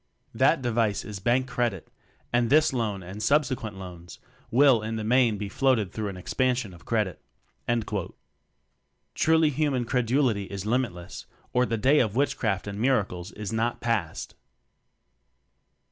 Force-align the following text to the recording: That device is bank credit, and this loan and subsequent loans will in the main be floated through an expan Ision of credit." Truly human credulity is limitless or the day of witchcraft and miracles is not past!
That 0.33 0.63
device 0.63 1.05
is 1.05 1.19
bank 1.19 1.47
credit, 1.47 1.87
and 2.33 2.49
this 2.49 2.73
loan 2.73 3.03
and 3.03 3.21
subsequent 3.21 3.77
loans 3.77 4.17
will 4.49 4.81
in 4.81 4.95
the 4.95 5.03
main 5.03 5.37
be 5.37 5.47
floated 5.47 5.91
through 5.91 6.07
an 6.07 6.15
expan 6.15 6.53
Ision 6.53 6.73
of 6.73 6.85
credit." 6.85 7.21
Truly 9.13 9.51
human 9.51 9.85
credulity 9.85 10.45
is 10.45 10.65
limitless 10.65 11.27
or 11.53 11.67
the 11.67 11.77
day 11.77 11.99
of 11.99 12.15
witchcraft 12.15 12.65
and 12.65 12.81
miracles 12.81 13.31
is 13.33 13.53
not 13.53 13.79
past! 13.79 14.33